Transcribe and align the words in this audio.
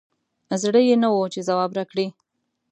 زړه 0.61 0.79
یي 0.87 0.95
نه 1.03 1.09
وو 1.13 1.25
چې 1.33 1.39
ځواب 1.47 1.71
راکړي 1.77 2.07